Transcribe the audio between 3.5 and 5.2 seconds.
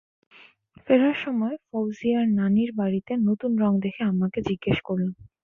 রং দেখে আম্মাকে জিজ্ঞেস করলাম।